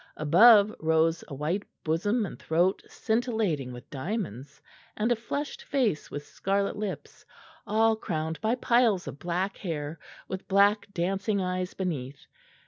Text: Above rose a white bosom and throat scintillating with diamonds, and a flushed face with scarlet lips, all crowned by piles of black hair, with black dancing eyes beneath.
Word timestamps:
Above 0.17 0.73
rose 0.79 1.23
a 1.27 1.33
white 1.35 1.61
bosom 1.83 2.25
and 2.25 2.39
throat 2.39 2.81
scintillating 2.87 3.71
with 3.71 3.87
diamonds, 3.91 4.59
and 4.97 5.11
a 5.11 5.15
flushed 5.15 5.61
face 5.63 6.09
with 6.09 6.25
scarlet 6.25 6.75
lips, 6.75 7.23
all 7.67 7.95
crowned 7.95 8.41
by 8.41 8.55
piles 8.55 9.05
of 9.07 9.19
black 9.19 9.57
hair, 9.57 9.99
with 10.27 10.47
black 10.47 10.91
dancing 10.91 11.39
eyes 11.39 11.75
beneath. 11.75 12.25